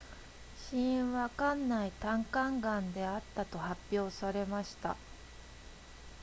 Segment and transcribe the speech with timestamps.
[0.57, 4.97] 死因は肝内胆管癌であったと発表されました